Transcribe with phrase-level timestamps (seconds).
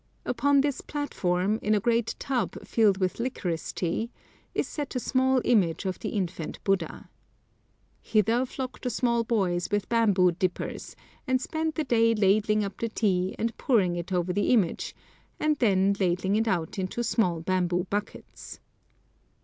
[0.25, 4.09] Upon this platform, in a great tub filled with licorice tea,
[4.55, 7.07] is set a small image of the infant Buddha.
[8.01, 10.95] Hither flock the small boys with bamboo dippers,
[11.27, 14.95] and spend the day ladling up the tea and pouring it over the image,
[15.39, 18.59] and then ladling it out into small bamboo buckets.